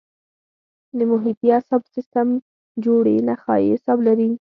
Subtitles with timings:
[0.97, 2.27] د محیطي اعصابو سیستم
[2.85, 4.29] جوړې نخاعي اعصاب لري.